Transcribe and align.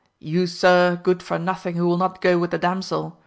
You 0.17 0.47
Sir 0.47 0.99
Good 1.03 1.21
for 1.21 1.37
nothing 1.37 1.75
who 1.75 1.85
will 1.85 1.99
not 1.99 2.21
go 2.21 2.39
with 2.39 2.49
the 2.49 2.57
damsel 2.57 3.19